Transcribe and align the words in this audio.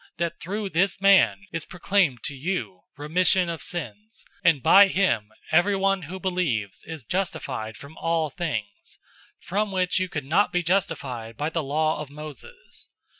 "},that 0.17 0.39
through 0.39 0.67
this 0.67 0.99
man 0.99 1.41
is 1.51 1.63
proclaimed 1.63 2.23
to 2.23 2.33
you 2.35 2.85
remission 2.97 3.49
of 3.49 3.61
sins, 3.61 4.25
013:039 4.43 4.49
and 4.51 4.63
by 4.63 4.87
him 4.87 5.29
everyone 5.51 6.01
who 6.01 6.19
believes 6.19 6.83
is 6.87 7.05
justified 7.05 7.77
from 7.77 7.95
all 7.97 8.31
things, 8.31 8.97
from 9.39 9.71
which 9.71 9.99
you 9.99 10.09
could 10.09 10.25
not 10.25 10.51
be 10.51 10.63
justified 10.63 11.37
by 11.37 11.49
the 11.51 11.61
law 11.61 11.99
of 12.01 12.09
Moses. 12.09 12.89